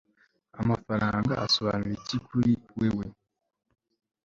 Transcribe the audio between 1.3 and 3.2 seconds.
asobanura iki kuri wewe